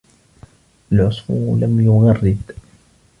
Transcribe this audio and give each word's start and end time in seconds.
الْعَصْفُورُ 0.91 1.59
لَمْ 1.59 1.81
يُغَرِّدْ. 1.81 2.37